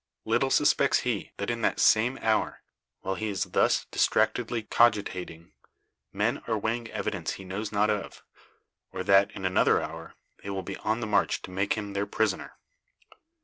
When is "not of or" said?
7.71-9.03